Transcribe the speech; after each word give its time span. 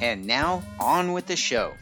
And 0.00 0.26
now, 0.26 0.62
on 0.78 1.12
with 1.12 1.26
the 1.26 1.34
show. 1.34 1.74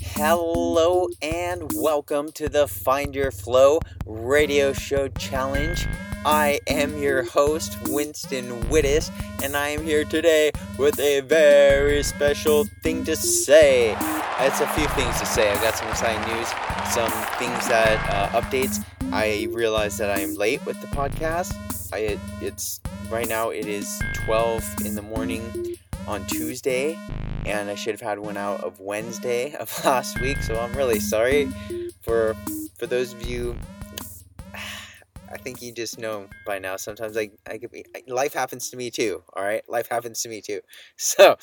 Hello 0.00 1.08
and 1.20 1.70
welcome 1.74 2.32
to 2.32 2.48
the 2.48 2.66
Find 2.66 3.14
Your 3.14 3.30
Flow 3.30 3.80
radio 4.06 4.72
show 4.72 5.08
challenge. 5.08 5.86
I 6.24 6.60
am 6.68 6.98
your 6.98 7.24
host, 7.24 7.76
Winston 7.88 8.62
Widdes, 8.68 9.10
and 9.42 9.56
I 9.56 9.70
am 9.70 9.82
here 9.82 10.04
today 10.04 10.52
with 10.78 11.00
a 11.00 11.18
very 11.20 12.04
special 12.04 12.64
thing 12.84 13.04
to 13.06 13.16
say. 13.16 13.96
It's 14.38 14.60
a 14.60 14.68
few 14.68 14.86
things 14.88 15.18
to 15.18 15.26
say. 15.26 15.50
I've 15.50 15.60
got 15.60 15.74
some 15.74 15.88
exciting 15.88 16.22
news, 16.32 16.48
some 16.92 17.10
things 17.40 17.66
that 17.66 17.98
uh, 18.08 18.40
updates. 18.40 18.84
I 19.10 19.48
realize 19.50 19.98
that 19.98 20.10
I 20.10 20.20
am 20.20 20.36
late 20.36 20.64
with 20.64 20.80
the 20.80 20.86
podcast. 20.88 21.54
I 21.92 22.18
it's 22.40 22.80
right 23.10 23.28
now 23.28 23.50
it 23.50 23.66
is 23.66 24.00
12 24.24 24.64
in 24.84 24.94
the 24.94 25.02
morning 25.02 25.76
on 26.06 26.24
Tuesday, 26.26 26.96
and 27.46 27.68
I 27.68 27.74
should 27.74 27.94
have 27.94 28.00
had 28.00 28.20
one 28.20 28.36
out 28.36 28.62
of 28.62 28.78
Wednesday 28.78 29.54
of 29.58 29.84
last 29.84 30.20
week. 30.20 30.38
So 30.38 30.60
I'm 30.60 30.72
really 30.74 31.00
sorry 31.00 31.50
for 32.00 32.36
for 32.78 32.86
those 32.86 33.12
of 33.12 33.28
you 33.28 33.56
think 35.42 35.60
you 35.60 35.72
just 35.72 35.98
know 35.98 36.28
by 36.46 36.58
now. 36.58 36.76
Sometimes 36.76 37.16
I, 37.16 37.30
I 37.46 37.58
could 37.58 37.70
be, 37.70 37.84
life 38.06 38.32
happens 38.32 38.70
to 38.70 38.76
me 38.76 38.90
too. 38.90 39.22
All 39.34 39.44
right, 39.44 39.62
life 39.68 39.88
happens 39.88 40.22
to 40.22 40.28
me 40.28 40.40
too. 40.40 40.60
So, 40.96 41.36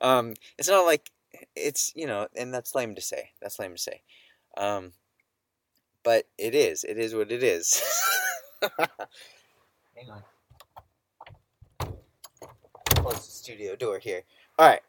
um, 0.00 0.34
it's 0.58 0.68
not 0.68 0.86
like 0.86 1.10
it's 1.56 1.92
you 1.94 2.06
know, 2.06 2.28
and 2.36 2.54
that's 2.54 2.74
lame 2.74 2.94
to 2.94 3.00
say. 3.00 3.30
That's 3.40 3.58
lame 3.58 3.72
to 3.74 3.78
say. 3.80 4.02
Um, 4.56 4.92
but 6.02 6.26
it 6.38 6.54
is. 6.54 6.84
It 6.84 6.98
is 6.98 7.14
what 7.14 7.30
it 7.32 7.42
is. 7.42 7.82
Hang 8.62 10.10
on. 10.10 10.22
Close 12.96 13.26
the 13.26 13.32
studio 13.32 13.76
door 13.76 13.98
here. 13.98 14.22
All 14.58 14.68
right. 14.68 14.82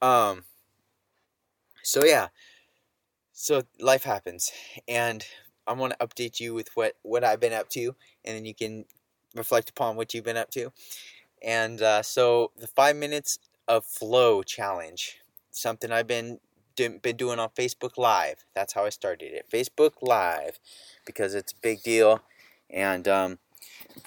Um. 0.00 0.44
So 1.82 2.04
yeah. 2.04 2.28
So 3.32 3.62
life 3.80 4.04
happens, 4.04 4.50
and 4.86 5.24
I 5.66 5.72
want 5.72 5.94
to 5.98 6.06
update 6.06 6.40
you 6.40 6.54
with 6.54 6.70
what 6.74 6.96
what 7.02 7.24
I've 7.24 7.40
been 7.40 7.52
up 7.52 7.68
to, 7.70 7.94
and 8.24 8.36
then 8.36 8.44
you 8.44 8.54
can 8.54 8.84
reflect 9.34 9.70
upon 9.70 9.96
what 9.96 10.12
you've 10.12 10.24
been 10.24 10.36
up 10.36 10.50
to. 10.52 10.72
And 11.42 11.82
uh, 11.82 12.02
so 12.02 12.52
the 12.56 12.66
five 12.66 12.96
minutes 12.96 13.38
of 13.68 13.84
flow 13.84 14.42
challenge, 14.42 15.18
something 15.50 15.90
I've 15.90 16.06
been 16.06 16.40
been 16.76 17.16
doing 17.16 17.38
on 17.38 17.50
Facebook 17.50 17.98
Live. 17.98 18.44
That's 18.54 18.72
how 18.72 18.84
I 18.84 18.88
started 18.88 19.32
it, 19.32 19.46
Facebook 19.52 19.92
Live, 20.00 20.58
because 21.04 21.34
it's 21.34 21.52
a 21.52 21.56
big 21.62 21.82
deal, 21.82 22.22
and 22.70 23.06
um, 23.06 23.38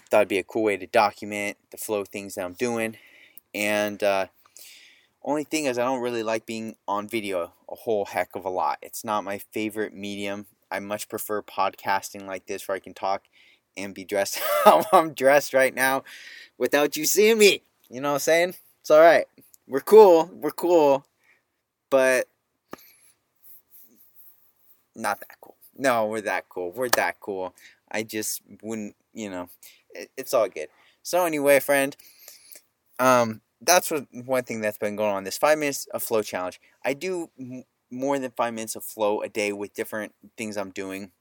thought 0.10 0.20
it'd 0.20 0.28
be 0.28 0.40
a 0.40 0.44
cool 0.44 0.64
way 0.64 0.78
to 0.78 0.88
document 0.88 1.58
the 1.72 1.78
flow 1.78 2.04
things 2.04 2.36
that 2.36 2.46
I'm 2.46 2.54
doing. 2.54 2.98
And 3.54 4.04
uh, 4.04 4.28
only 5.24 5.44
thing 5.44 5.66
is, 5.66 5.78
I 5.78 5.86
don't 5.86 6.02
really 6.02 6.24
like 6.24 6.46
being 6.46 6.76
on 6.88 7.08
video 7.08 7.54
a 7.70 7.76
whole 7.76 8.06
heck 8.06 8.36
of 8.36 8.46
a 8.46 8.50
lot. 8.50 8.80
It's 8.82 9.04
not 9.04 9.24
my 9.24 9.38
favorite 9.38 9.94
medium. 9.94 10.48
I 10.72 10.80
much 10.80 11.10
prefer 11.10 11.42
podcasting 11.42 12.26
like 12.26 12.48
this 12.48 12.68
where 12.68 12.76
I 12.76 12.80
can 12.80 12.94
talk 12.94 13.24
and 13.78 13.94
be 13.94 14.06
dressed 14.06 14.40
how 14.66 14.84
I'm 14.92 15.14
dressed 15.14 15.54
right 15.54 15.74
now 15.74 16.04
without 16.58 16.98
you 16.98 17.06
seeing 17.06 17.38
me. 17.38 17.62
You 17.90 18.02
know 18.02 18.10
what 18.10 18.16
I'm 18.16 18.20
saying? 18.20 18.56
It's 18.82 18.92
alright. 18.92 19.26
We're 19.68 19.82
cool. 19.82 20.30
We're 20.34 20.52
cool. 20.52 21.06
But 21.90 22.28
not 24.96 25.20
that 25.20 25.38
cool. 25.42 25.56
No, 25.78 26.08
we're 26.08 26.22
that 26.22 26.50
cool. 26.50 26.72
We're 26.72 26.90
that 26.90 27.20
cool. 27.20 27.54
I 27.92 28.04
just 28.04 28.42
wouldn't, 28.62 28.96
you 29.14 29.30
know, 29.30 29.50
it, 29.92 30.10
it's 30.18 30.34
all 30.34 30.48
good. 30.48 30.68
So 31.04 31.26
anyway, 31.26 31.60
friend, 31.60 31.96
um, 33.00 33.42
that's 33.62 33.92
what 33.92 34.06
one 34.12 34.44
thing 34.44 34.62
that's 34.62 34.78
been 34.78 34.96
going 34.96 35.14
on. 35.14 35.24
This 35.24 35.38
five 35.38 35.58
minutes 35.58 35.88
of 35.94 36.04
flow 36.04 36.22
challenge. 36.22 36.60
I 36.84 36.94
do 36.94 37.30
more 37.92 38.18
than 38.20 38.32
five 38.32 38.54
minutes 38.54 38.76
of 38.76 38.84
flow 38.84 39.22
a 39.22 39.30
day 39.30 39.52
with 39.52 39.74
different 39.74 40.14
things 40.38 40.58
I'm 40.58 40.72
doing. 40.72 41.12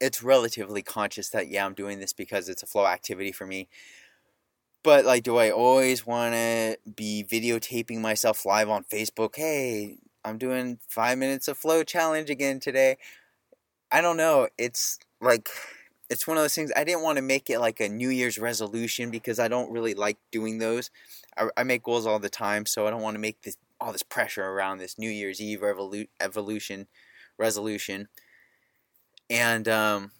It's 0.00 0.22
relatively 0.22 0.82
conscious 0.82 1.30
that, 1.30 1.48
yeah, 1.48 1.64
I'm 1.64 1.74
doing 1.74 1.98
this 1.98 2.12
because 2.12 2.48
it's 2.48 2.62
a 2.62 2.66
flow 2.66 2.86
activity 2.86 3.32
for 3.32 3.46
me. 3.46 3.68
But, 4.84 5.04
like, 5.04 5.22
do 5.22 5.38
I 5.38 5.50
always 5.50 6.06
want 6.06 6.34
to 6.34 6.78
be 6.94 7.24
videotaping 7.28 8.00
myself 8.00 8.46
live 8.46 8.68
on 8.68 8.84
Facebook? 8.84 9.34
Hey, 9.34 9.98
I'm 10.24 10.38
doing 10.38 10.78
five 10.88 11.18
minutes 11.18 11.48
of 11.48 11.58
flow 11.58 11.82
challenge 11.82 12.30
again 12.30 12.60
today. 12.60 12.98
I 13.90 14.00
don't 14.00 14.16
know. 14.16 14.48
It's 14.56 14.98
like, 15.20 15.48
it's 16.10 16.26
one 16.26 16.36
of 16.36 16.44
those 16.44 16.54
things. 16.54 16.70
I 16.76 16.84
didn't 16.84 17.02
want 17.02 17.16
to 17.16 17.22
make 17.22 17.50
it 17.50 17.58
like 17.58 17.80
a 17.80 17.88
New 17.88 18.08
Year's 18.08 18.38
resolution 18.38 19.10
because 19.10 19.38
I 19.38 19.48
don't 19.48 19.72
really 19.72 19.94
like 19.94 20.18
doing 20.30 20.58
those. 20.58 20.90
I, 21.36 21.48
I 21.56 21.64
make 21.64 21.82
goals 21.82 22.06
all 22.06 22.18
the 22.18 22.28
time, 22.28 22.64
so 22.66 22.86
I 22.86 22.90
don't 22.90 23.02
want 23.02 23.14
to 23.14 23.20
make 23.20 23.42
this 23.42 23.56
all 23.80 23.92
this 23.92 24.02
pressure 24.02 24.44
around 24.44 24.78
this 24.78 24.98
New 24.98 25.10
Year's 25.10 25.40
Eve 25.40 25.60
revolu- 25.60 26.08
evolution 26.20 26.86
resolution, 27.38 28.08
and 29.30 29.68
um, 29.68 30.10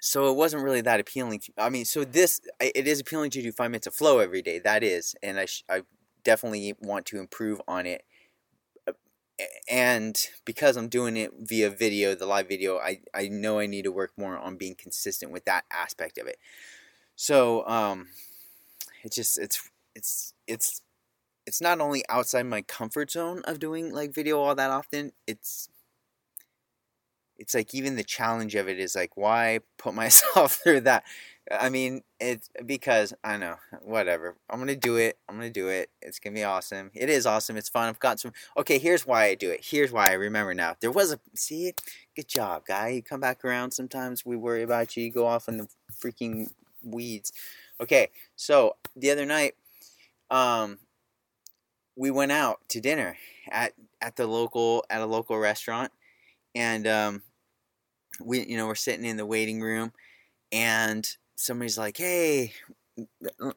so 0.00 0.30
it 0.30 0.36
wasn't 0.36 0.62
really 0.62 0.80
that 0.82 1.00
appealing. 1.00 1.40
To, 1.40 1.52
I 1.58 1.68
mean, 1.68 1.84
so 1.84 2.04
this 2.04 2.40
it 2.60 2.86
is 2.86 3.00
appealing 3.00 3.30
to 3.30 3.42
do 3.42 3.52
five 3.52 3.70
minutes 3.70 3.86
of 3.86 3.94
flow 3.94 4.18
every 4.18 4.42
day. 4.42 4.58
That 4.58 4.82
is, 4.82 5.14
and 5.22 5.38
I 5.38 5.46
sh- 5.46 5.64
I 5.68 5.82
definitely 6.24 6.74
want 6.80 7.06
to 7.06 7.18
improve 7.18 7.60
on 7.68 7.86
it. 7.86 8.04
And 9.70 10.20
because 10.44 10.76
I'm 10.76 10.88
doing 10.88 11.16
it 11.16 11.32
via 11.38 11.70
video, 11.70 12.14
the 12.14 12.26
live 12.26 12.46
video, 12.46 12.76
I, 12.76 13.00
I 13.14 13.28
know 13.28 13.58
I 13.58 13.64
need 13.64 13.84
to 13.84 13.92
work 13.92 14.12
more 14.18 14.36
on 14.36 14.56
being 14.58 14.74
consistent 14.74 15.32
with 15.32 15.46
that 15.46 15.64
aspect 15.70 16.18
of 16.18 16.26
it. 16.26 16.38
So 17.16 17.66
um, 17.66 18.08
it's 19.02 19.16
just 19.16 19.38
it's 19.38 19.70
it's 19.94 20.34
it's 20.46 20.82
it's 21.46 21.60
not 21.60 21.80
only 21.80 22.04
outside 22.08 22.44
my 22.44 22.62
comfort 22.62 23.10
zone 23.10 23.42
of 23.46 23.58
doing 23.58 23.92
like 23.92 24.14
video 24.14 24.40
all 24.40 24.54
that 24.54 24.70
often, 24.70 25.12
it's 25.26 25.68
it's 27.38 27.54
like 27.54 27.74
even 27.74 27.96
the 27.96 28.04
challenge 28.04 28.54
of 28.54 28.68
it 28.68 28.78
is 28.78 28.94
like 28.94 29.16
why 29.16 29.60
put 29.78 29.94
myself 29.94 30.60
through 30.62 30.82
that? 30.82 31.04
I 31.50 31.68
mean 31.68 32.02
it's 32.20 32.48
because 32.64 33.12
i 33.24 33.36
know 33.36 33.56
whatever 33.82 34.36
i'm 34.48 34.60
gonna 34.60 34.76
do 34.76 34.96
it 34.96 35.18
i'm 35.28 35.34
gonna 35.34 35.50
do 35.50 35.68
it 35.68 35.90
it's 36.00 36.20
gonna 36.20 36.34
be 36.34 36.44
awesome 36.44 36.90
it 36.94 37.08
is 37.08 37.26
awesome 37.26 37.56
it's 37.56 37.68
fun 37.68 37.88
i've 37.88 37.98
got 37.98 38.20
some 38.20 38.32
okay 38.56 38.78
here's 38.78 39.04
why 39.06 39.24
i 39.24 39.34
do 39.34 39.50
it 39.50 39.60
here's 39.64 39.90
why 39.90 40.10
i 40.10 40.12
remember 40.12 40.54
now 40.54 40.76
there 40.80 40.92
was 40.92 41.12
a 41.12 41.18
see 41.34 41.72
good 42.14 42.28
job 42.28 42.64
guy 42.66 42.88
you 42.90 43.02
come 43.02 43.20
back 43.20 43.44
around 43.44 43.72
sometimes 43.72 44.24
we 44.24 44.36
worry 44.36 44.62
about 44.62 44.96
you 44.96 45.02
you 45.02 45.10
go 45.10 45.26
off 45.26 45.48
in 45.48 45.56
the 45.56 45.66
freaking 45.92 46.48
weeds 46.84 47.32
okay 47.80 48.08
so 48.36 48.76
the 48.94 49.10
other 49.10 49.26
night 49.26 49.54
um 50.30 50.78
we 51.96 52.10
went 52.10 52.32
out 52.32 52.60
to 52.68 52.80
dinner 52.80 53.16
at 53.50 53.72
at 54.00 54.16
the 54.16 54.26
local 54.26 54.84
at 54.90 55.00
a 55.00 55.06
local 55.06 55.38
restaurant, 55.38 55.92
and 56.54 56.86
um, 56.86 57.22
we 58.22 58.44
you 58.46 58.56
know 58.56 58.66
we're 58.66 58.74
sitting 58.74 59.04
in 59.04 59.16
the 59.16 59.26
waiting 59.26 59.60
room, 59.60 59.92
and 60.52 61.16
somebody's 61.36 61.78
like, 61.78 61.96
"Hey, 61.96 62.52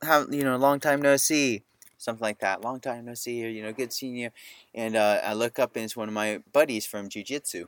how 0.03 0.25
you 0.29 0.43
know, 0.43 0.57
long 0.57 0.79
time 0.79 1.01
no 1.01 1.17
see." 1.17 1.63
Something 1.97 2.23
like 2.23 2.39
that. 2.39 2.61
Long 2.61 2.81
time 2.81 3.05
no 3.05 3.13
see, 3.13 3.45
or 3.45 3.49
you 3.49 3.63
know, 3.63 3.71
good 3.71 3.93
seeing 3.93 4.17
you. 4.17 4.29
And 4.75 4.97
uh, 4.97 5.21
I 5.23 5.33
look 5.33 5.57
up 5.57 5.77
and 5.77 5.85
it's 5.85 5.95
one 5.95 6.09
of 6.09 6.13
my 6.13 6.41
buddies 6.51 6.85
from 6.85 7.07
jujitsu, 7.07 7.67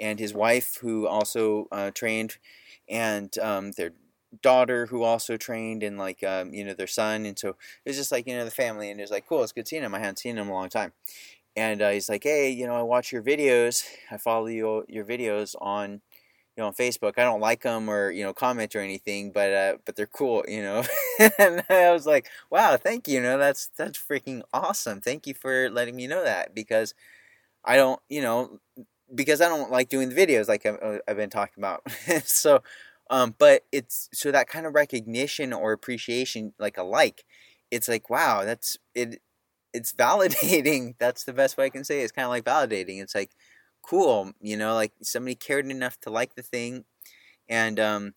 and 0.00 0.18
his 0.18 0.32
wife 0.32 0.78
who 0.80 1.06
also 1.06 1.68
uh, 1.70 1.90
trained, 1.90 2.38
and 2.88 3.36
um, 3.38 3.72
their 3.72 3.90
daughter 4.42 4.86
who 4.86 5.02
also 5.02 5.36
trained 5.36 5.82
and 5.82 5.98
like 5.98 6.22
um, 6.24 6.52
you 6.54 6.64
know 6.64 6.74
their 6.74 6.86
son 6.86 7.26
and 7.26 7.38
so 7.38 7.50
it 7.50 7.56
was 7.88 7.96
just 7.96 8.12
like 8.12 8.26
you 8.26 8.34
know 8.36 8.44
the 8.44 8.50
family 8.50 8.90
and 8.90 9.00
it 9.00 9.02
was 9.04 9.10
like 9.10 9.26
cool 9.26 9.42
it's 9.42 9.52
good 9.52 9.68
seeing 9.68 9.82
him 9.82 9.94
i 9.94 9.98
hadn't 9.98 10.18
seen 10.18 10.38
him 10.38 10.48
a 10.48 10.52
long 10.52 10.68
time. 10.68 10.92
And 11.56 11.80
uh, 11.82 11.90
he's 11.90 12.08
like 12.08 12.24
hey 12.24 12.50
you 12.50 12.66
know 12.66 12.74
i 12.74 12.82
watch 12.82 13.12
your 13.12 13.22
videos 13.22 13.84
i 14.10 14.18
follow 14.18 14.46
you, 14.46 14.84
your 14.88 15.04
videos 15.04 15.54
on 15.60 15.92
you 16.56 16.62
know 16.62 16.68
on 16.68 16.74
facebook. 16.74 17.14
I 17.18 17.24
don't 17.24 17.40
like 17.40 17.62
them 17.62 17.88
or 17.90 18.10
you 18.10 18.24
know 18.24 18.34
comment 18.34 18.76
or 18.76 18.80
anything 18.80 19.32
but 19.32 19.52
uh, 19.52 19.76
but 19.86 19.96
they're 19.96 20.06
cool 20.06 20.44
you 20.48 20.62
know? 20.62 20.84
And 21.38 21.64
i 21.70 21.92
was 21.92 22.06
like 22.06 22.28
wow 22.50 22.76
thank 22.76 23.08
you 23.08 23.14
you 23.16 23.22
know 23.22 23.38
that's 23.38 23.70
that's 23.78 23.98
freaking 23.98 24.42
awesome. 24.52 25.00
Thank 25.00 25.26
you 25.26 25.34
for 25.34 25.70
letting 25.70 25.96
me 25.96 26.06
know 26.06 26.24
that 26.24 26.54
because 26.54 26.94
i 27.64 27.76
don't 27.76 28.00
you 28.08 28.22
know 28.22 28.58
because 29.14 29.40
i 29.40 29.48
don't 29.48 29.70
like 29.70 29.88
doing 29.88 30.08
the 30.08 30.14
videos 30.14 30.48
like 30.48 30.66
i've, 30.66 31.00
I've 31.08 31.16
been 31.16 31.30
talking 31.30 31.54
about. 31.58 31.82
So 32.24 32.62
Um, 33.10 33.34
but 33.38 33.64
it's 33.72 34.08
so 34.12 34.32
that 34.32 34.48
kind 34.48 34.66
of 34.66 34.74
recognition 34.74 35.52
or 35.52 35.72
appreciation, 35.72 36.52
like 36.58 36.76
a 36.76 36.82
like, 36.82 37.24
it's 37.70 37.88
like 37.88 38.10
wow, 38.10 38.44
that's 38.44 38.76
it. 38.94 39.20
It's 39.72 39.92
validating. 39.92 40.94
That's 40.98 41.24
the 41.24 41.34
best 41.34 41.58
way 41.58 41.66
I 41.66 41.70
can 41.70 41.84
say. 41.84 42.00
It. 42.00 42.04
It's 42.04 42.12
kind 42.12 42.24
of 42.24 42.30
like 42.30 42.44
validating. 42.44 43.02
It's 43.02 43.14
like 43.14 43.32
cool, 43.82 44.32
you 44.40 44.56
know, 44.56 44.74
like 44.74 44.92
somebody 45.02 45.34
cared 45.34 45.70
enough 45.70 46.00
to 46.00 46.10
like 46.10 46.34
the 46.34 46.42
thing, 46.42 46.84
and 47.48 47.78
um, 47.78 48.14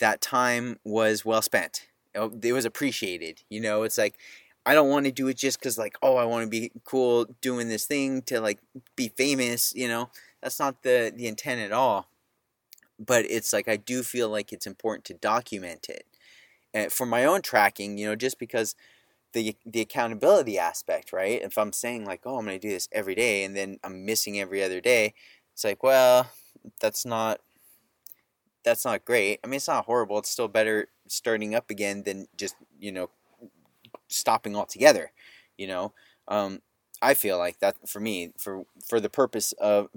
that 0.00 0.20
time 0.20 0.78
was 0.84 1.24
well 1.24 1.42
spent. 1.42 1.86
It 2.14 2.52
was 2.52 2.64
appreciated. 2.64 3.42
You 3.50 3.60
know, 3.60 3.82
it's 3.82 3.98
like 3.98 4.16
I 4.64 4.74
don't 4.74 4.88
want 4.88 5.06
to 5.06 5.12
do 5.12 5.28
it 5.28 5.36
just 5.36 5.58
because 5.60 5.78
like 5.78 5.96
oh 6.02 6.16
I 6.16 6.24
want 6.24 6.44
to 6.44 6.50
be 6.50 6.72
cool 6.84 7.26
doing 7.40 7.68
this 7.68 7.86
thing 7.86 8.22
to 8.22 8.40
like 8.40 8.58
be 8.96 9.08
famous. 9.08 9.74
You 9.74 9.88
know, 9.88 10.10
that's 10.42 10.58
not 10.58 10.82
the 10.82 11.12
the 11.14 11.26
intent 11.28 11.60
at 11.60 11.72
all. 11.72 12.08
But 12.98 13.26
it's 13.30 13.52
like 13.52 13.68
I 13.68 13.76
do 13.76 14.02
feel 14.02 14.28
like 14.30 14.52
it's 14.52 14.66
important 14.66 15.04
to 15.06 15.14
document 15.14 15.88
it, 15.88 16.06
and 16.74 16.92
for 16.92 17.06
my 17.06 17.24
own 17.24 17.42
tracking. 17.42 17.98
You 17.98 18.08
know, 18.08 18.16
just 18.16 18.38
because 18.38 18.74
the 19.34 19.56
the 19.66 19.82
accountability 19.82 20.58
aspect, 20.58 21.12
right? 21.12 21.42
If 21.42 21.58
I'm 21.58 21.72
saying 21.72 22.06
like, 22.06 22.22
oh, 22.26 22.38
I'm 22.38 22.46
going 22.46 22.60
to 22.60 22.68
do 22.68 22.72
this 22.72 22.88
every 22.92 23.14
day, 23.16 23.44
and 23.44 23.56
then 23.56 23.78
I'm 23.84 24.04
missing 24.06 24.40
every 24.40 24.62
other 24.64 24.80
day, 24.80 25.14
it's 25.54 25.64
like, 25.64 25.82
well, 25.82 26.30
that's 26.80 27.06
not 27.06 27.40
that's 28.64 28.84
not 28.84 29.04
great. 29.04 29.40
I 29.44 29.46
mean, 29.46 29.56
it's 29.56 29.68
not 29.68 29.84
horrible. 29.84 30.18
It's 30.18 30.30
still 30.30 30.48
better 30.48 30.88
starting 31.08 31.54
up 31.54 31.70
again 31.70 32.02
than 32.04 32.26
just 32.36 32.56
you 32.78 32.92
know 32.92 33.10
stopping 34.08 34.56
altogether. 34.56 35.12
You 35.56 35.66
know, 35.68 35.92
um, 36.28 36.60
I 37.02 37.14
feel 37.14 37.38
like 37.38 37.60
that 37.60 37.76
for 37.88 38.00
me, 38.00 38.32
for 38.38 38.64
for 38.88 39.00
the 39.00 39.10
purpose 39.10 39.52
of 39.52 39.88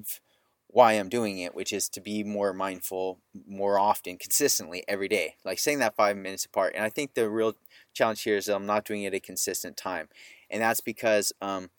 why 0.72 0.94
I'm 0.94 1.10
doing 1.10 1.40
it, 1.40 1.56
which 1.56 1.74
is 1.74 1.90
to 1.90 2.02
be 2.02 2.24
more 2.24 2.54
mindful 2.54 3.20
more 3.48 3.80
often, 3.80 4.18
consistently 4.18 4.84
every 4.88 5.08
day. 5.08 5.36
Like 5.44 5.58
saying 5.58 5.80
that 5.80 5.96
five 5.96 6.16
minutes 6.16 6.46
apart. 6.46 6.74
And 6.76 6.84
I 6.84 6.90
think 6.90 7.14
the 7.14 7.30
real 7.30 7.56
challenge 7.94 8.22
here 8.22 8.38
is 8.38 8.46
that 8.46 8.56
I'm 8.56 8.68
not 8.68 8.86
doing 8.86 9.04
it 9.04 9.08
at 9.08 9.16
a 9.16 9.20
consistent 9.20 9.78
time, 9.78 10.10
and 10.50 10.62
that's 10.62 10.82
because 10.82 11.34
um, 11.42 11.72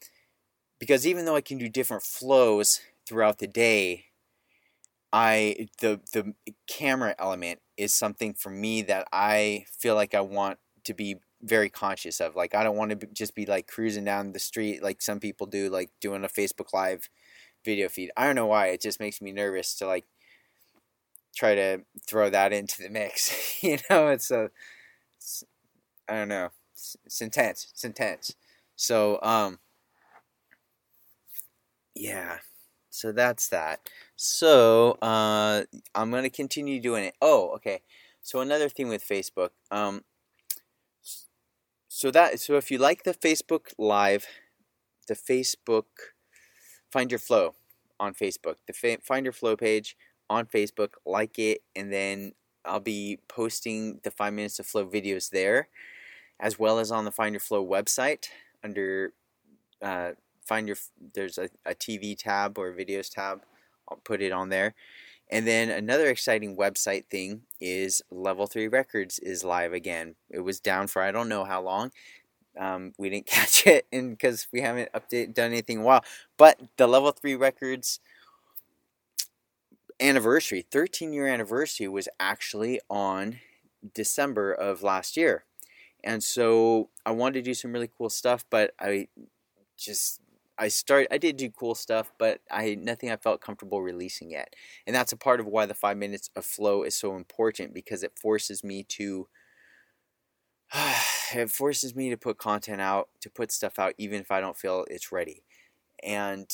because 0.78 1.06
even 1.06 1.24
though 1.24 1.36
I 1.36 1.40
can 1.40 1.58
do 1.58 1.68
different 1.68 2.02
flows 2.02 2.80
throughout 3.06 3.38
the 3.38 3.46
day, 3.46 4.06
I 5.12 5.68
the 5.80 6.00
the 6.12 6.34
camera 6.68 7.14
element 7.18 7.60
is 7.76 7.92
something 7.92 8.34
for 8.34 8.50
me 8.50 8.82
that 8.82 9.06
I 9.12 9.66
feel 9.78 9.94
like 9.94 10.14
I 10.14 10.20
want 10.20 10.58
to 10.84 10.94
be 10.94 11.16
very 11.42 11.70
conscious 11.70 12.20
of. 12.20 12.34
Like 12.34 12.56
I 12.56 12.64
don't 12.64 12.76
want 12.76 12.98
to 12.98 13.06
just 13.12 13.36
be 13.36 13.46
like 13.46 13.68
cruising 13.68 14.04
down 14.04 14.32
the 14.32 14.38
street 14.40 14.82
like 14.82 15.00
some 15.00 15.20
people 15.20 15.46
do, 15.46 15.70
like 15.70 15.90
doing 16.00 16.24
a 16.24 16.28
Facebook 16.28 16.72
Live 16.72 17.08
video 17.64 17.88
feed. 17.88 18.10
I 18.16 18.26
don't 18.26 18.36
know 18.36 18.46
why. 18.46 18.68
It 18.68 18.80
just 18.80 19.00
makes 19.00 19.20
me 19.20 19.32
nervous 19.32 19.74
to 19.76 19.86
like 19.86 20.04
try 21.36 21.54
to 21.54 21.80
throw 22.06 22.30
that 22.30 22.52
into 22.52 22.82
the 22.82 22.90
mix. 22.90 23.58
you 23.62 23.78
know, 23.88 24.08
it's 24.08 24.30
a 24.30 24.50
it's, 25.16 25.44
I 26.08 26.14
don't 26.14 26.28
know. 26.28 26.50
It's, 26.72 26.96
it's 27.04 27.20
intense. 27.20 27.68
It's 27.70 27.84
intense. 27.84 28.34
So 28.76 29.18
um 29.22 29.58
yeah. 31.94 32.38
So 32.90 33.12
that's 33.12 33.48
that. 33.48 33.88
So 34.16 34.98
uh, 35.00 35.62
I'm 35.94 36.10
gonna 36.10 36.30
continue 36.30 36.80
doing 36.80 37.04
it. 37.04 37.14
Oh, 37.22 37.50
okay. 37.56 37.82
So 38.22 38.40
another 38.40 38.68
thing 38.68 38.88
with 38.88 39.06
Facebook. 39.06 39.50
Um, 39.70 40.04
so 41.88 42.10
that 42.10 42.40
so 42.40 42.56
if 42.56 42.70
you 42.70 42.78
like 42.78 43.04
the 43.04 43.14
Facebook 43.14 43.72
Live, 43.78 44.26
the 45.08 45.14
Facebook 45.14 45.84
Find 46.90 47.10
Your 47.10 47.18
Flow 47.18 47.54
on 47.98 48.14
Facebook, 48.14 48.56
the 48.66 48.98
Find 49.02 49.24
Your 49.24 49.32
Flow 49.32 49.56
page 49.56 49.96
on 50.28 50.46
Facebook, 50.46 50.90
like 51.04 51.38
it, 51.38 51.62
and 51.74 51.92
then 51.92 52.32
I'll 52.64 52.80
be 52.80 53.18
posting 53.28 54.00
the 54.02 54.10
five 54.10 54.32
minutes 54.32 54.58
of 54.58 54.66
flow 54.66 54.86
videos 54.86 55.30
there, 55.30 55.68
as 56.38 56.58
well 56.58 56.78
as 56.78 56.90
on 56.90 57.04
the 57.04 57.10
Find 57.10 57.34
Your 57.34 57.40
Flow 57.40 57.66
website 57.66 58.26
under 58.62 59.12
uh, 59.82 60.12
Find 60.44 60.68
Your. 60.68 60.76
There's 61.14 61.38
a, 61.38 61.48
a 61.64 61.74
TV 61.74 62.16
tab 62.16 62.58
or 62.58 62.72
videos 62.72 63.12
tab 63.12 63.42
I'll 63.90 63.98
put 63.98 64.22
it 64.22 64.32
on 64.32 64.48
there. 64.48 64.74
And 65.32 65.46
then 65.46 65.70
another 65.70 66.08
exciting 66.08 66.56
website 66.56 67.06
thing 67.06 67.42
is 67.60 68.02
Level 68.10 68.46
3 68.46 68.68
Records 68.68 69.18
is 69.20 69.44
live 69.44 69.72
again. 69.72 70.16
It 70.28 70.40
was 70.40 70.58
down 70.60 70.88
for 70.88 71.02
I 71.02 71.12
don't 71.12 71.28
know 71.28 71.44
how 71.44 71.62
long. 71.62 71.92
Um, 72.58 72.92
we 72.98 73.10
didn't 73.10 73.26
catch 73.28 73.66
it 73.66 73.86
and 73.92 74.10
because 74.10 74.46
we 74.52 74.60
haven't 74.60 74.92
update 74.92 75.34
done 75.34 75.52
anything 75.52 75.78
in 75.78 75.82
a 75.82 75.86
while. 75.86 76.04
But 76.36 76.60
the 76.76 76.86
Level 76.86 77.12
3 77.12 77.34
Records 77.36 78.00
anniversary, 80.00 80.62
13 80.70 81.12
year 81.12 81.26
anniversary, 81.26 81.88
was 81.88 82.08
actually 82.18 82.80
on 82.88 83.38
December 83.94 84.52
of 84.52 84.82
last 84.82 85.16
year. 85.16 85.44
And 86.04 86.22
so 86.22 86.90
I 87.06 87.12
wanted 87.12 87.34
to 87.34 87.42
do 87.42 87.54
some 87.54 87.72
really 87.72 87.90
cool 87.96 88.10
stuff, 88.10 88.44
but 88.50 88.72
I 88.80 89.08
just 89.78 90.20
I 90.58 90.68
start 90.68 91.08
I 91.10 91.18
did 91.18 91.36
do 91.36 91.50
cool 91.50 91.74
stuff, 91.74 92.12
but 92.18 92.40
I 92.50 92.76
nothing 92.76 93.10
I 93.10 93.16
felt 93.16 93.40
comfortable 93.40 93.82
releasing 93.82 94.30
yet. 94.30 94.54
And 94.86 94.96
that's 94.96 95.12
a 95.12 95.16
part 95.16 95.40
of 95.40 95.46
why 95.46 95.66
the 95.66 95.74
5 95.74 95.96
minutes 95.96 96.30
of 96.36 96.44
flow 96.44 96.82
is 96.84 96.96
so 96.96 97.16
important 97.16 97.74
because 97.74 98.02
it 98.02 98.18
forces 98.20 98.64
me 98.64 98.84
to 98.90 99.28
it 101.34 101.50
forces 101.50 101.94
me 101.94 102.10
to 102.10 102.16
put 102.16 102.38
content 102.38 102.80
out, 102.80 103.08
to 103.20 103.30
put 103.30 103.52
stuff 103.52 103.78
out 103.78 103.94
even 103.98 104.20
if 104.20 104.30
I 104.30 104.40
don't 104.40 104.56
feel 104.56 104.86
it's 104.90 105.12
ready. 105.12 105.44
And 106.02 106.50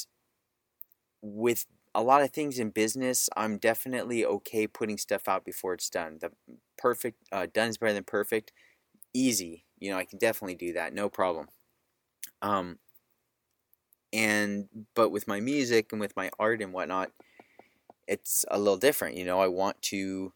with 1.22 1.66
a 1.94 2.02
lot 2.02 2.22
of 2.22 2.30
things 2.30 2.58
in 2.58 2.70
business, 2.70 3.28
I'm 3.36 3.58
definitely 3.58 4.24
okay 4.24 4.66
putting 4.66 4.98
stuff 4.98 5.28
out 5.28 5.44
before 5.44 5.74
it's 5.74 5.90
done. 5.90 6.18
The 6.20 6.30
perfect 6.76 7.22
uh, 7.32 7.46
done 7.52 7.68
is 7.68 7.78
better 7.78 7.94
than 7.94 8.04
perfect. 8.04 8.52
Easy, 9.14 9.64
you 9.78 9.90
know, 9.90 9.98
I 9.98 10.04
can 10.04 10.18
definitely 10.18 10.56
do 10.56 10.74
that, 10.74 10.94
no 10.94 11.08
problem. 11.08 11.48
Um, 12.42 12.78
and 14.12 14.68
but 14.94 15.10
with 15.10 15.26
my 15.26 15.40
music 15.40 15.92
and 15.92 16.00
with 16.00 16.16
my 16.16 16.30
art 16.38 16.62
and 16.62 16.72
whatnot 16.72 17.10
it's 18.06 18.44
a 18.50 18.58
little 18.58 18.76
different 18.76 19.16
you 19.16 19.24
know 19.24 19.40
i 19.40 19.46
want 19.48 19.80
to 19.82 20.32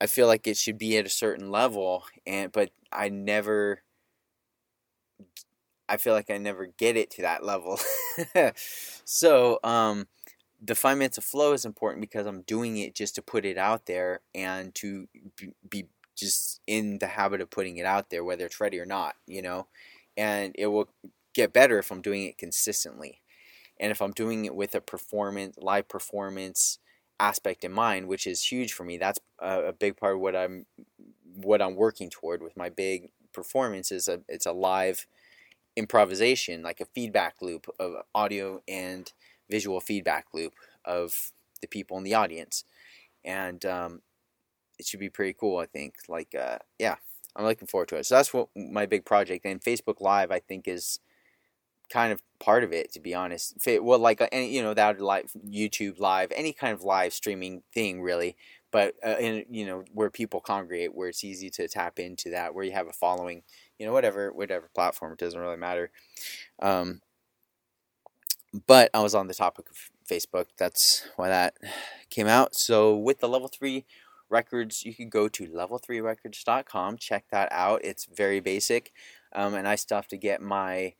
i 0.00 0.06
feel 0.06 0.26
like 0.26 0.46
it 0.46 0.56
should 0.56 0.78
be 0.78 0.96
at 0.96 1.06
a 1.06 1.10
certain 1.10 1.50
level 1.50 2.04
and 2.26 2.52
but 2.52 2.70
i 2.92 3.08
never 3.08 3.82
i 5.88 5.96
feel 5.96 6.14
like 6.14 6.30
i 6.30 6.38
never 6.38 6.66
get 6.78 6.96
it 6.96 7.10
to 7.10 7.22
that 7.22 7.44
level 7.44 7.78
so 9.04 9.58
um 9.64 10.06
the 10.62 10.74
five 10.74 10.96
minutes 10.96 11.18
of 11.18 11.24
flow 11.24 11.52
is 11.52 11.64
important 11.64 12.00
because 12.00 12.26
i'm 12.26 12.42
doing 12.42 12.78
it 12.78 12.94
just 12.94 13.14
to 13.14 13.22
put 13.22 13.44
it 13.44 13.58
out 13.58 13.86
there 13.86 14.20
and 14.34 14.74
to 14.74 15.06
be 15.68 15.86
just 16.16 16.60
in 16.66 16.98
the 17.00 17.06
habit 17.08 17.40
of 17.40 17.50
putting 17.50 17.76
it 17.76 17.86
out 17.86 18.10
there 18.10 18.24
whether 18.24 18.46
it's 18.46 18.60
ready 18.60 18.78
or 18.78 18.86
not 18.86 19.14
you 19.26 19.42
know 19.42 19.66
and 20.16 20.54
it 20.58 20.68
will 20.68 20.88
get 21.34 21.52
better 21.52 21.78
if 21.78 21.90
I'm 21.90 22.02
doing 22.02 22.24
it 22.24 22.38
consistently. 22.38 23.20
And 23.80 23.90
if 23.90 24.02
I'm 24.02 24.12
doing 24.12 24.44
it 24.44 24.54
with 24.54 24.74
a 24.74 24.80
performance, 24.80 25.56
live 25.58 25.88
performance 25.88 26.78
aspect 27.20 27.64
in 27.64 27.72
mind, 27.72 28.08
which 28.08 28.26
is 28.26 28.44
huge 28.44 28.72
for 28.72 28.84
me, 28.84 28.98
that's 28.98 29.20
a, 29.38 29.66
a 29.66 29.72
big 29.72 29.96
part 29.96 30.14
of 30.14 30.20
what 30.20 30.36
I'm 30.36 30.66
what 31.36 31.60
I'm 31.60 31.74
working 31.74 32.10
toward 32.10 32.42
with 32.42 32.56
my 32.56 32.68
big 32.68 33.10
performance 33.32 33.90
is 33.90 34.08
a 34.08 34.20
it's 34.28 34.46
a 34.46 34.52
live 34.52 35.06
improvisation, 35.76 36.62
like 36.62 36.80
a 36.80 36.86
feedback 36.86 37.36
loop 37.40 37.66
of 37.78 37.94
audio 38.14 38.62
and 38.68 39.12
visual 39.50 39.80
feedback 39.80 40.26
loop 40.32 40.54
of 40.84 41.32
the 41.60 41.66
people 41.66 41.96
in 41.98 42.04
the 42.04 42.14
audience, 42.14 42.64
and 43.24 43.64
um, 43.64 44.02
it 44.78 44.86
should 44.86 45.00
be 45.00 45.10
pretty 45.10 45.34
cool. 45.38 45.58
I 45.58 45.66
think. 45.66 45.94
Like, 46.08 46.34
uh, 46.34 46.58
yeah, 46.78 46.96
I'm 47.36 47.44
looking 47.44 47.68
forward 47.68 47.88
to 47.88 47.96
it. 47.96 48.06
So 48.06 48.16
that's 48.16 48.32
what 48.32 48.48
my 48.56 48.86
big 48.86 49.04
project. 49.04 49.44
And 49.44 49.60
Facebook 49.60 50.00
Live, 50.00 50.30
I 50.30 50.38
think, 50.38 50.68
is 50.68 51.00
kind 51.90 52.12
of 52.12 52.22
part 52.40 52.64
of 52.64 52.72
it 52.72 52.92
to 52.92 53.00
be 53.00 53.14
honest. 53.14 53.56
Well 53.80 53.98
like 53.98 54.20
uh, 54.20 54.28
any 54.32 54.54
you 54.54 54.62
know 54.62 54.74
that 54.74 55.00
like 55.00 55.28
youtube 55.32 55.98
live 55.98 56.32
any 56.34 56.52
kind 56.52 56.74
of 56.74 56.82
live 56.82 57.12
streaming 57.12 57.62
thing 57.72 58.02
really. 58.02 58.36
But 58.70 58.94
uh, 59.06 59.16
in 59.20 59.44
you 59.50 59.66
know 59.66 59.84
where 59.92 60.10
people 60.10 60.40
congregate 60.40 60.94
where 60.94 61.08
it's 61.08 61.24
easy 61.24 61.48
to 61.50 61.68
tap 61.68 61.98
into 61.98 62.30
that 62.30 62.54
where 62.54 62.64
you 62.64 62.72
have 62.72 62.88
a 62.88 62.92
following 62.92 63.42
you 63.78 63.86
know 63.86 63.92
whatever 63.92 64.32
whatever 64.32 64.68
platform 64.74 65.12
it 65.12 65.18
doesn't 65.18 65.40
really 65.40 65.56
matter. 65.56 65.90
Um, 66.60 67.00
but 68.66 68.90
i 68.94 69.00
was 69.00 69.14
on 69.14 69.26
the 69.26 69.34
topic 69.34 69.68
of 69.70 69.76
facebook. 70.08 70.46
That's 70.58 71.08
why 71.16 71.28
that 71.28 71.54
came 72.10 72.26
out. 72.26 72.54
So 72.54 72.96
with 72.96 73.20
the 73.20 73.28
level 73.28 73.48
3 73.48 73.84
records 74.28 74.84
you 74.84 74.94
can 74.94 75.08
go 75.08 75.28
to 75.28 75.46
level3records.com 75.46 76.98
check 76.98 77.24
that 77.30 77.48
out. 77.52 77.80
It's 77.84 78.06
very 78.06 78.40
basic. 78.40 78.92
Um, 79.34 79.54
and 79.54 79.66
i 79.66 79.74
still 79.74 79.96
have 79.96 80.08
to 80.08 80.16
get 80.16 80.40
my 80.42 80.94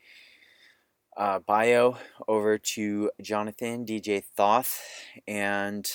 uh, 1.17 1.39
bio 1.41 1.97
over 2.29 2.59
to 2.59 3.11
Jonathan 3.23 3.85
DJ 3.87 4.23
Thoth, 4.37 4.81
and 5.27 5.91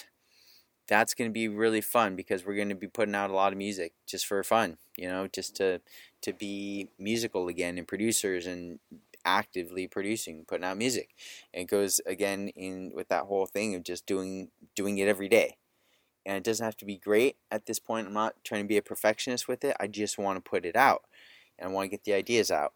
that's 0.87 1.13
going 1.13 1.29
to 1.29 1.33
be 1.33 1.47
really 1.47 1.81
fun 1.81 2.15
because 2.15 2.45
we're 2.45 2.55
going 2.55 2.69
to 2.69 2.75
be 2.75 2.87
putting 2.87 3.15
out 3.15 3.29
a 3.29 3.33
lot 3.35 3.51
of 3.53 3.57
music 3.57 3.93
just 4.07 4.25
for 4.25 4.43
fun, 4.43 4.77
you 4.97 5.07
know, 5.07 5.27
just 5.27 5.55
to 5.57 5.81
to 6.21 6.33
be 6.33 6.89
musical 6.99 7.47
again 7.47 7.77
and 7.77 7.87
producers 7.87 8.47
and 8.47 8.79
actively 9.25 9.87
producing, 9.87 10.45
putting 10.47 10.65
out 10.65 10.77
music. 10.77 11.09
And 11.53 11.63
it 11.63 11.67
goes 11.69 12.01
again 12.05 12.49
in 12.49 12.91
with 12.95 13.09
that 13.09 13.25
whole 13.25 13.45
thing 13.45 13.75
of 13.75 13.83
just 13.83 14.05
doing 14.05 14.49
doing 14.75 14.97
it 14.97 15.07
every 15.07 15.29
day. 15.29 15.57
and 16.25 16.37
it 16.37 16.43
doesn't 16.43 16.63
have 16.65 16.77
to 16.77 16.85
be 16.85 16.97
great 16.97 17.37
at 17.51 17.65
this 17.65 17.79
point. 17.79 18.07
I'm 18.07 18.13
not 18.13 18.35
trying 18.43 18.63
to 18.63 18.67
be 18.67 18.77
a 18.77 18.81
perfectionist 18.81 19.47
with 19.47 19.63
it. 19.63 19.75
I 19.79 19.87
just 19.87 20.17
want 20.17 20.43
to 20.43 20.49
put 20.49 20.65
it 20.65 20.75
out, 20.75 21.03
and 21.57 21.69
I 21.69 21.73
want 21.73 21.85
to 21.85 21.89
get 21.89 22.03
the 22.03 22.13
ideas 22.13 22.51
out, 22.51 22.73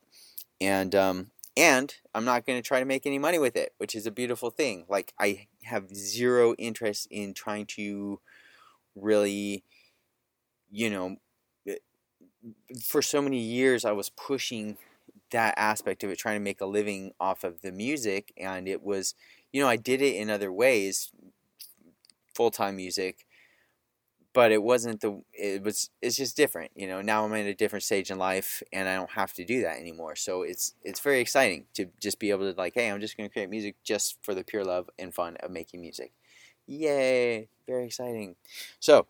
and 0.62 0.96
um, 0.96 1.32
and 1.56 1.94
I'm 2.16 2.26
not 2.26 2.46
going 2.46 2.62
to 2.62 2.68
try 2.68 2.80
to 2.80 2.86
make 2.86 3.06
any 3.06 3.20
money 3.20 3.40
with 3.40 3.56
it, 3.56 3.74
which 3.78 3.96
is 3.96 4.06
a 4.06 4.12
beautiful 4.12 4.50
thing. 4.50 4.86
Like 4.90 5.14
I 5.20 5.48
have 5.64 5.96
zero 5.96 6.56
interest 6.56 7.08
in 7.12 7.34
trying 7.34 7.66
to 7.68 8.20
really, 8.96 9.64
you 10.72 10.90
know, 10.90 11.18
eh, 11.68 11.76
for 12.82 13.02
so 13.02 13.22
many 13.22 13.40
years 13.40 13.86
I 13.86 13.92
was 13.92 14.10
pushing 14.10 14.78
that 15.32 15.56
aspect 15.58 16.04
of 16.04 16.10
it, 16.12 16.18
trying 16.20 16.36
to 16.40 16.44
make 16.44 16.62
a 16.62 16.66
living 16.66 17.12
off 17.20 17.44
of 17.44 17.62
the 17.62 17.72
music, 17.72 18.32
and 18.38 18.68
it 18.68 18.84
was, 18.84 19.16
you 19.52 19.62
know, 19.62 19.68
I 19.68 19.78
did 19.78 20.02
it 20.02 20.16
in 20.16 20.30
other 20.30 20.52
ways, 20.52 21.12
full 22.36 22.52
time 22.52 22.76
music, 22.76 23.26
but 24.34 24.52
it 24.52 24.62
wasn't 24.64 25.00
the 25.02 25.22
it 25.32 25.64
was 25.64 25.90
it's 26.02 26.18
just 26.18 26.36
different 26.36 26.72
you 26.76 26.88
know 26.88 27.02
now 27.02 27.24
i'm 27.24 27.34
in 27.34 27.48
a 27.48 27.54
different 27.54 27.84
stage 27.84 28.10
in 28.10 28.18
life 28.18 28.62
and 28.74 28.90
i 28.90 28.96
don't 28.96 29.12
have 29.12 29.34
to 29.34 29.46
do 29.46 29.62
that 29.62 29.80
anymore. 29.80 30.16
So 30.16 30.42
it's 30.42 30.74
it's 30.84 31.00
very 31.00 31.22
exciting 31.22 31.66
to 31.76 31.88
just 32.00 32.20
be 32.20 32.32
able 32.32 32.52
to 32.52 32.58
like 32.58 32.74
hey 32.74 32.90
i'm 32.90 33.00
just 33.00 33.16
going 33.16 33.30
to 33.30 33.34
create 33.34 33.50
music 33.50 33.76
just 33.84 34.18
for 34.22 34.34
the 34.34 34.44
pure 34.44 34.66
love 34.66 34.90
and 35.00 35.14
fun 35.14 35.38
of 35.38 35.52
making 35.52 35.82
music. 35.82 36.12
Yay 36.68 37.48
very 37.68 37.86
exciting. 37.86 38.36
So 38.80 39.08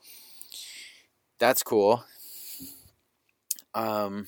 that's 1.40 1.64
cool. 1.64 2.04
Um 3.74 4.28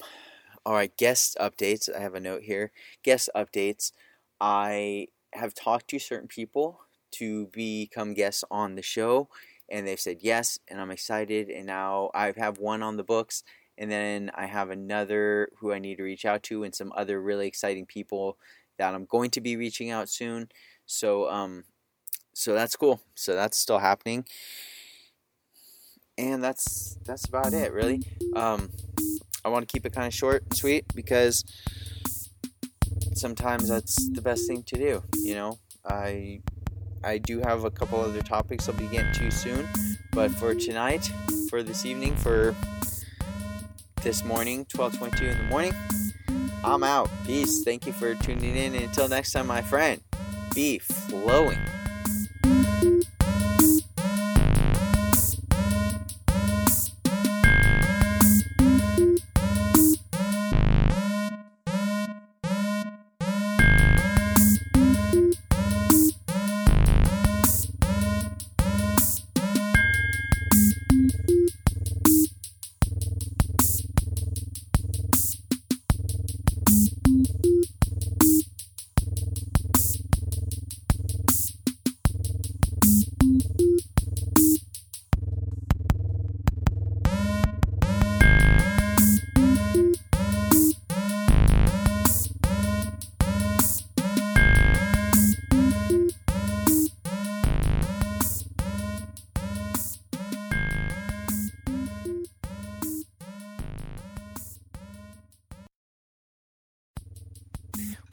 all 0.65 0.73
right 0.73 0.95
guest 0.97 1.37
updates. 1.39 1.93
I 1.93 1.99
have 1.99 2.15
a 2.15 2.19
note 2.19 2.43
here. 2.43 2.71
Guest 3.03 3.29
updates. 3.35 3.91
I 4.41 5.07
have 5.33 5.53
talked 5.53 5.89
to 5.89 5.99
certain 5.99 6.27
people 6.27 6.79
to 7.11 7.47
become 7.47 8.13
guests 8.13 8.43
on 8.49 8.75
the 8.75 8.81
show 8.81 9.29
and 9.69 9.87
they've 9.87 9.99
said 9.99 10.17
yes 10.21 10.59
and 10.67 10.79
i'm 10.79 10.91
excited 10.91 11.49
and 11.49 11.65
now 11.65 12.09
i 12.13 12.31
have 12.37 12.59
one 12.59 12.83
on 12.83 12.97
the 12.97 13.03
books 13.03 13.43
and 13.77 13.91
then 13.91 14.31
i 14.35 14.45
have 14.45 14.69
another 14.69 15.49
who 15.57 15.71
i 15.71 15.79
need 15.79 15.97
to 15.97 16.03
reach 16.03 16.25
out 16.25 16.43
to 16.43 16.63
and 16.63 16.75
some 16.75 16.93
other 16.95 17.21
really 17.21 17.47
exciting 17.47 17.85
people 17.85 18.37
that 18.77 18.93
i'm 18.93 19.05
going 19.05 19.29
to 19.31 19.41
be 19.41 19.55
reaching 19.55 19.91
out 19.91 20.09
soon. 20.09 20.49
So 20.85 21.29
um 21.29 21.63
so 22.33 22.53
that's 22.53 22.75
cool. 22.75 22.99
So 23.15 23.33
that's 23.33 23.57
still 23.57 23.79
happening. 23.79 24.25
And 26.17 26.43
that's 26.43 26.97
that's 27.05 27.25
about 27.25 27.53
it 27.53 27.71
really. 27.71 28.01
Um 28.35 28.69
i 29.43 29.49
want 29.49 29.67
to 29.67 29.71
keep 29.71 29.85
it 29.85 29.93
kind 29.93 30.07
of 30.07 30.13
short 30.13 30.43
and 30.43 30.55
sweet 30.55 30.85
because 30.95 31.45
sometimes 33.13 33.69
that's 33.69 34.09
the 34.11 34.21
best 34.21 34.47
thing 34.47 34.63
to 34.63 34.75
do 34.75 35.03
you 35.17 35.35
know? 35.35 35.59
I 35.87 36.41
I 37.05 37.19
do 37.19 37.39
have 37.39 37.65
a 37.65 37.71
couple 37.71 38.01
other 38.01 38.21
topics 38.21 38.67
I'll 38.67 38.75
be 38.75 38.87
getting 38.87 39.13
to 39.13 39.29
soon, 39.29 39.69
but 40.11 40.31
for 40.31 40.55
tonight, 40.55 41.11
for 41.49 41.61
this 41.61 41.85
evening, 41.85 42.15
for 42.15 42.55
this 44.01 44.23
morning, 44.23 44.65
12:22 44.65 45.29
in 45.29 45.37
the 45.37 45.43
morning, 45.43 45.73
I'm 46.63 46.83
out. 46.83 47.09
Peace. 47.25 47.63
Thank 47.63 47.85
you 47.85 47.93
for 47.93 48.15
tuning 48.15 48.55
in, 48.55 48.73
and 48.73 48.85
until 48.85 49.07
next 49.07 49.33
time, 49.33 49.45
my 49.45 49.61
friend, 49.61 50.01
be 50.55 50.79
flowing. 50.79 51.59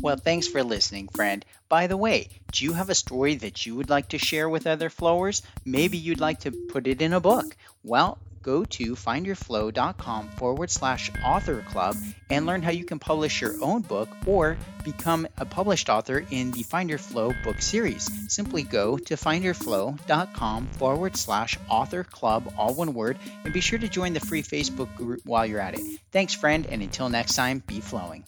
Well, 0.02 0.16
thanks 0.16 0.48
for 0.48 0.64
listening, 0.64 1.06
friend. 1.06 1.44
By 1.68 1.86
the 1.86 1.96
way, 1.96 2.28
do 2.50 2.64
you 2.64 2.72
have 2.72 2.90
a 2.90 2.94
story 2.94 3.36
that 3.36 3.64
you 3.64 3.76
would 3.76 3.88
like 3.88 4.08
to 4.08 4.18
share 4.18 4.48
with 4.48 4.66
other 4.66 4.90
flowers? 4.90 5.42
Maybe 5.64 5.96
you'd 5.96 6.18
like 6.18 6.40
to 6.40 6.50
put 6.50 6.88
it 6.88 7.00
in 7.00 7.12
a 7.12 7.20
book. 7.20 7.56
Well, 7.84 8.18
go 8.42 8.64
to 8.64 8.96
findyourflow.com 8.96 10.30
forward 10.30 10.72
slash 10.72 11.12
author 11.24 11.62
club 11.68 11.94
and 12.30 12.46
learn 12.46 12.62
how 12.62 12.72
you 12.72 12.84
can 12.84 12.98
publish 12.98 13.40
your 13.40 13.54
own 13.62 13.82
book 13.82 14.08
or 14.26 14.58
become 14.82 15.28
a 15.38 15.44
published 15.44 15.88
author 15.88 16.26
in 16.32 16.50
the 16.50 16.64
Find 16.64 16.90
Your 16.90 16.98
Flow 16.98 17.32
book 17.44 17.62
series. 17.62 18.10
Simply 18.26 18.64
go 18.64 18.98
to 18.98 19.14
findyourflow.com 19.14 20.66
forward 20.66 21.16
slash 21.16 21.56
author 21.68 22.02
club, 22.02 22.52
all 22.58 22.74
one 22.74 22.92
word, 22.92 23.18
and 23.44 23.54
be 23.54 23.60
sure 23.60 23.78
to 23.78 23.88
join 23.88 24.14
the 24.14 24.20
free 24.20 24.42
Facebook 24.42 24.92
group 24.96 25.20
while 25.24 25.46
you're 25.46 25.60
at 25.60 25.78
it. 25.78 26.00
Thanks, 26.10 26.34
friend, 26.34 26.66
and 26.66 26.82
until 26.82 27.08
next 27.08 27.36
time, 27.36 27.62
be 27.64 27.78
flowing. 27.78 28.24